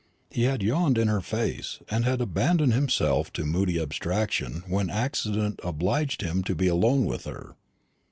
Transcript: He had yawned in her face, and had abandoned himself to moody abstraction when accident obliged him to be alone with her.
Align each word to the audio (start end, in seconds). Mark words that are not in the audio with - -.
He 0.31 0.45
had 0.45 0.63
yawned 0.63 0.97
in 0.97 1.07
her 1.09 1.21
face, 1.21 1.77
and 1.87 2.03
had 2.05 2.21
abandoned 2.21 2.73
himself 2.73 3.31
to 3.33 3.45
moody 3.45 3.79
abstraction 3.79 4.63
when 4.65 4.89
accident 4.89 5.59
obliged 5.63 6.23
him 6.23 6.41
to 6.45 6.55
be 6.55 6.65
alone 6.67 7.05
with 7.05 7.25
her. 7.25 7.55